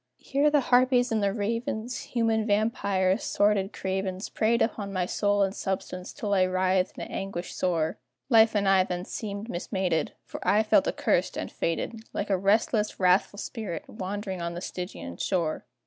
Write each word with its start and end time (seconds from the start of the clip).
Here 0.17 0.49
the 0.49 0.61
harpies 0.61 1.11
and 1.11 1.21
the 1.21 1.31
ravens, 1.31 1.95
Human 2.15 2.47
vampyres, 2.47 3.21
sordid 3.23 3.71
cravens, 3.71 4.29
Preyed 4.29 4.59
upon 4.63 4.91
my 4.91 5.05
soul 5.05 5.43
and 5.43 5.53
substance 5.53 6.11
till 6.11 6.33
I 6.33 6.41
writhed 6.47 6.97
in 6.97 7.03
anguish 7.03 7.53
sore; 7.53 7.99
Life 8.27 8.55
and 8.55 8.67
I 8.67 8.83
then 8.83 9.05
seemed 9.05 9.47
mismated, 9.47 10.13
For 10.25 10.39
I 10.41 10.63
felt 10.63 10.87
accursed 10.87 11.37
and 11.37 11.51
fated, 11.51 12.01
Like 12.13 12.31
a 12.31 12.35
restless, 12.39 12.99
wrathful 12.99 13.37
spirit, 13.37 13.87
wandering 13.87 14.41
on 14.41 14.55
the 14.55 14.61
Stygian 14.61 15.17
shore. 15.17 15.65